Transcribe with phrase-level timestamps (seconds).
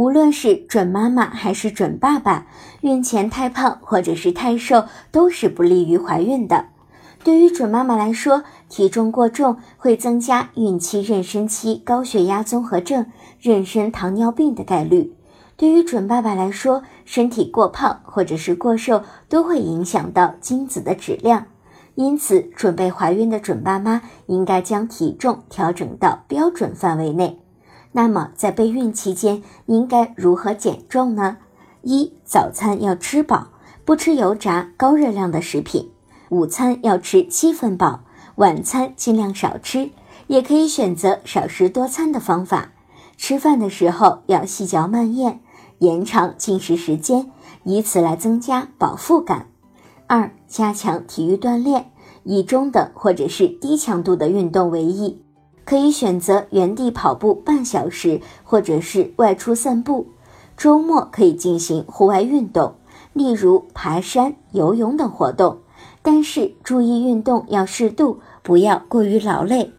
[0.00, 2.46] 无论是准妈妈还是准爸爸，
[2.80, 6.64] 孕前太胖或者是太瘦都是不利于怀孕的。
[7.22, 13.04] 对于准妈妈来说，体重过重会增加孕期妊娠期高血压综合症、
[13.42, 15.14] 妊娠糖尿病的概率。
[15.58, 21.44] 对于准爸爸来说，身体过胖或者是过瘦都会影响到精子的质量。
[21.94, 27.38] 因此，准备怀孕的准爸妈应该将体重调整到标准范围内。
[27.92, 31.38] 那么，在备孕期间应该如何减重呢？
[31.82, 33.48] 一、早餐要吃饱，
[33.84, 35.86] 不吃油炸高热量的食品；
[36.28, 38.04] 午餐要吃七分饱，
[38.36, 39.90] 晚餐尽量少吃，
[40.28, 42.72] 也可以选择少食多餐的方法。
[43.16, 45.40] 吃饭的时候要细嚼慢咽。
[45.78, 47.30] 延长进食时间，
[47.64, 49.46] 以此来增加饱腹感。
[50.06, 51.90] 二、加强体育锻炼，
[52.22, 55.22] 以中等或者是低强度的运动为宜，
[55.70, 60.08] 可以选择原地跑步半小时，或者是外出散步。
[60.56, 62.74] 周末可以进行户外运动，
[63.12, 65.58] 例如爬山、游泳等活动，
[66.02, 69.70] 但是注意运动要适度，不要过于劳累。